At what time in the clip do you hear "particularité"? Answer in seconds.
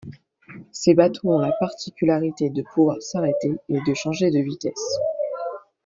1.59-2.49